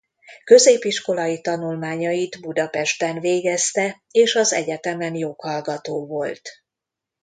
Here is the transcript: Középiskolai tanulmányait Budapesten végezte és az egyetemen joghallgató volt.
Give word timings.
Középiskolai 0.43 1.41
tanulmányait 1.41 2.41
Budapesten 2.41 3.19
végezte 3.19 4.03
és 4.11 4.35
az 4.35 4.53
egyetemen 4.53 5.15
joghallgató 5.15 6.05
volt. 6.07 6.49